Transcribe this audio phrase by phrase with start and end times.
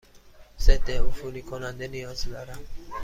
[0.63, 2.59] ضدعفونی کننده نیاز دارم.